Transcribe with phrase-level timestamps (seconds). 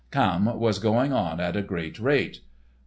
[0.09, 2.39] Camme was going on at a great rate.